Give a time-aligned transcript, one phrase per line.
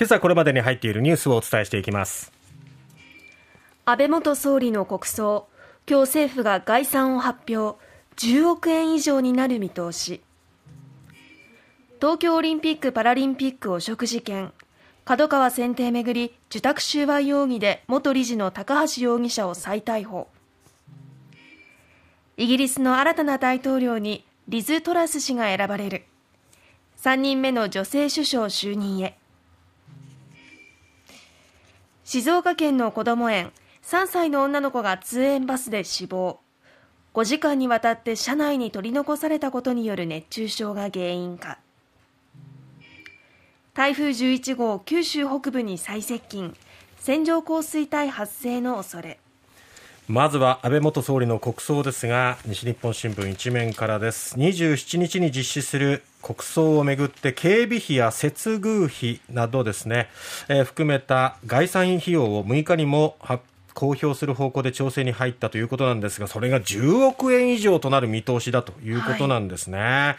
[0.00, 2.32] 今朝これまでに入っているニュースをお伝えしていきます。
[3.84, 5.46] 安倍元総理の国葬
[5.86, 7.78] 今日政府が概算を発表
[8.16, 10.22] 10億円以上になる見通し。
[12.00, 14.54] 東京オリンピック・パラリンピック汚職事件
[15.04, 20.28] 角川選定めぐり受託収賄容疑で元理事の高橋容疑者を再逮捕。
[22.38, 26.04] イギリスの新たな大統領にリズ・トラス氏が選ばれる。
[27.02, 29.19] 3人目の女性首相就任へ。
[32.12, 33.52] 静岡県のこども園
[33.84, 36.40] 3歳の女の子が通園バスで死亡。
[37.14, 41.60] 5時間にわたって車内に取り残されたことによる熱中症が原因か。
[43.74, 46.56] 台風11号九州北部に最接近。
[46.98, 49.20] 線状降水帯発生の恐れ。
[50.08, 54.34] まずは安倍元総理の国葬ですが西日本新聞一面からです。
[54.34, 60.08] 27日に実施する国葬をめぐって警備費や接遇費などですね、
[60.48, 63.42] えー、含めた概算費用を6日にも発
[63.80, 69.78] 公表する方向で調整に入ったということなんですが、それが10億円以上となる見通しだということなんですね。
[69.78, 70.16] はい、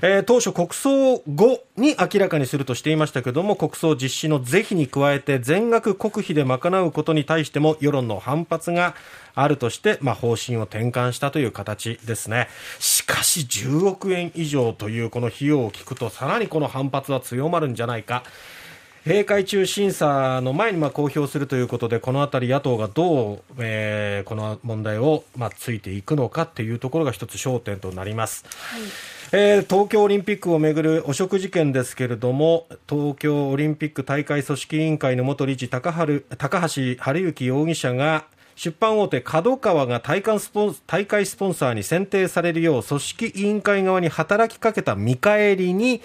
[0.00, 8.94] えー、当初、国葬後に明らかにするとしていましたけれども、国葬実施の是非に加えて、全額国費で賄うことに対しても、世論の反発が
[9.34, 12.48] あるとして、まあ、方針を転換したという形ですね。
[12.78, 18.22] しかし、10億円以上というこの費用を聞くと、さらにこの反発は強まるんじゃないか。
[19.04, 28.44] 閉会中審査の前にまあ公表するということで、このあたり野党がどう、えー、この問題をまあついていくのかっていうところが一つ焦点となります。
[28.48, 28.82] はい
[29.34, 35.92] えー、東京オリンピックをめぐる汚職事件ですけれども、東京オリンピック大会組織委員会の元理事高
[36.36, 38.26] 高橋治之容疑者が、
[38.62, 46.00] 出版大手 KADOKAWA が大会スポン大会スポンサーに選定されるよう組織委員会側に働きかけた見返りに、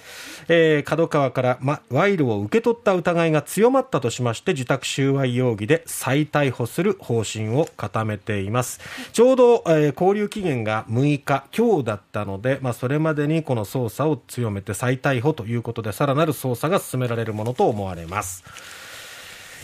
[0.48, 8.80] えー、KADOKAWA から、ま、賄賂を受け取った疑いが強まったとしまして受託収賄容疑で再逮捕する方針を固めています。
[9.14, 18.87] ちょうど、えー、交留期限が6日今日だったので、まあ、それまでにこの捜査を強めて再逮捕ということでさらなる捜査が進められるものと思われます。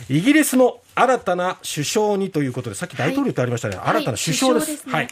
[0.10, 4.66] イギリスの新たな首相にということで、さっき大統領とありましたね、はい、新たな首相です。
[4.66, 5.08] はい、ですね、はい、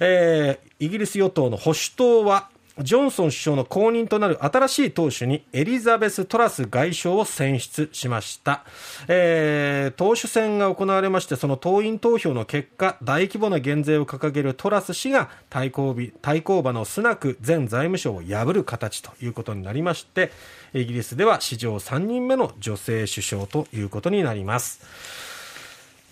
[0.00, 2.48] えー、イギリス与党の保守党は、
[2.78, 8.64] ジョンソン首相の後任となる新しい党首にエリザベス・トラス外相を選出しました、
[9.08, 20.30] えー、党首選が行われましてその党員投票の結果大規模な減税を掲げるトラス氏が対抗日対抗馬のスナク前財務省を破る形ということになりまして
[20.74, 24.80] イギリスでは史上3人目の女性首相ということになります。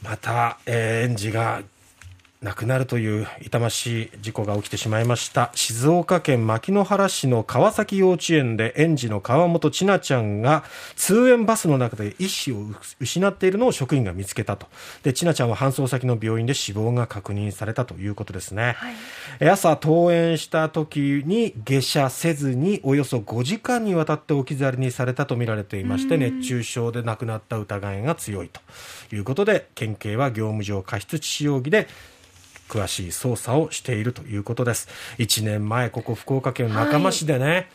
[0.02, 1.62] また、えー、園児が
[2.44, 5.50] 亡くなるという痛ましい事故が起きてしまいました。
[5.54, 10.62] 静岡県牧之原市の川崎幼稚園で園児の川本千奈ちゃんが
[10.94, 12.58] 通園バスの中で意識を
[13.00, 14.66] 失っているのを職員が見つけたと。
[15.02, 18.90] で千奈ちゃんは搬送先の病院で死亡が確認されたということですね、は
[19.46, 28.60] い、朝登園した時に下車せずにおよそ5時間にわたって置き去りにされたとみられていまして熱中症で亡くなった疑いが強いと
[29.14, 31.88] いうことで県警は業務上過失致死容疑で
[32.68, 34.88] 詳しい捜査をしているということです
[35.18, 37.66] 1年前ここ福岡県中間市でね、はい、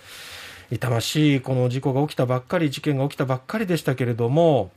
[0.75, 4.71] 痛ましいこの事故が起きたばっかり事件が起きたばっかりでしたけれども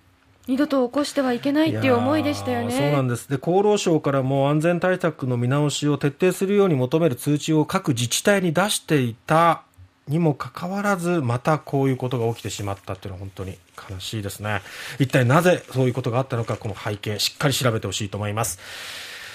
[0.49, 2.73] 二度と起こしてはいけないっていう思いでしたよね。
[2.73, 3.29] そうなんです。
[3.29, 9.63] で、厚労省からも安全対策の見直しを徹底するように求める通知を各自治体に出していた
[10.09, 13.57] にもかかわらず、またこういうことが起きてしまったっていうのは本当に
[13.89, 14.63] 悲しいですね。
[14.99, 18.59] 一体なぜそういうことがあったのか、この背景、しっかり調べてほしいと思います。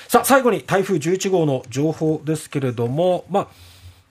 [0.07, 3.47] さあ、最後に台風11号の情報ですけれども、まあ、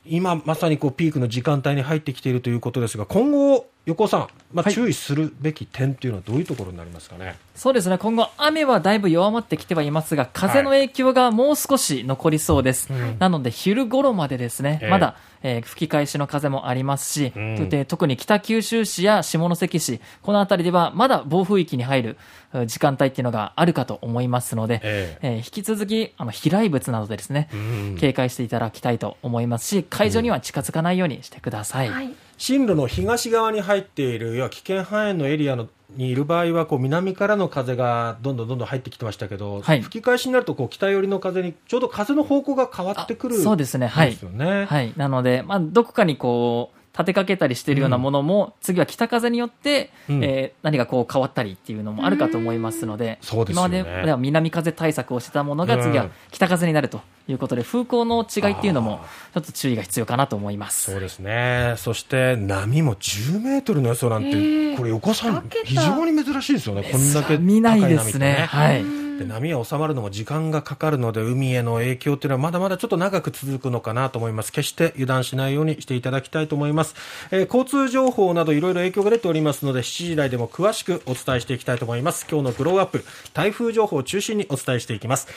[0.04, 7.36] 今まさにこうピークの時間帯に入ってきているということですが、今後、横尾さん、まあ、注意するべき点というのはどういうところになりますかね？
[7.54, 12.92] そうですね、今後、雨はだいぶ弱まってきてはいますが、風の影響がもう少し残りそうです。
[12.92, 22.16] はい、なので、昼頃までですね、えー、まだえー、吹き返しの風もありますし、うん、で特に北九州市や下関市、この辺りではまだ暴風域に入る
[22.64, 31.88] 時間帯っていうのがあるかと思いますので、えー、えー、引き続きあの飛来物などでですね、うん、警戒していただきたいと思いますし、会場には近づかないようにしてください。
[31.88, 44.18] うんはい進路の東側に入っている、要は危険半円のエリアのにいる場合はこう南からの風がどんどんどんどん入ってきてましたけど、はい、吹き返しになるとこう北寄りの風にちょうど風の方向が変わってくるそうですね、はい、
[44.66, 59.00] はい、なので、まあ、どこかにこう立てかけたりしているようなものも、次は北風によって、うん、えー、何かこう変わったりっていうのもあるかと思いますので、でね、今までは南風対策をしてたものが次は北風になるということで、風向の違いっていうのも
[59.34, 60.90] ちょっと注意が必要かなと思います。
[60.90, 61.74] そうですね。
[61.76, 66.88] そして波も10メートルの予想なんて、えー、これ横さん非常に珍しいですよね。
[66.90, 68.46] こんだけ見ないですね。
[68.48, 74.52] はいで波が収まるのも時間がかかるので海への影響っていうのはまだまだちょっと長く続くのかなと思います。
[74.52, 76.94] 決して油断しないようにしていただきたいと思います、
[77.30, 82.26] えー、交通情報などいろいろ影響が出ておりますので7時台でも詳しくお伝えしていきたいと思います。
[82.30, 85.28] 今日のグローアップ台風情報を中心にお伝えしていきます